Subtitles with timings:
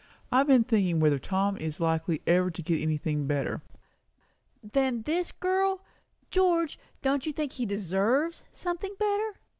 [0.31, 3.61] I have been thinking whether Tom is likely ever to get anything better."
[4.63, 5.83] "Than this girl?
[6.31, 9.35] George, don't you think he deserves something better?